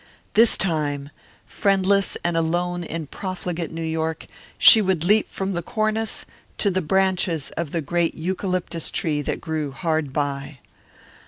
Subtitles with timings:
[0.33, 1.11] This time,
[1.45, 4.25] friendless and alone in profligate New York,
[4.57, 6.25] she would leap from the cornice
[6.57, 10.57] to the branches of the great eucalyptus tree that grew hard by.